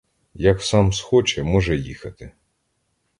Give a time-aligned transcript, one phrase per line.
[0.33, 2.31] Як сам схоче, може їхати.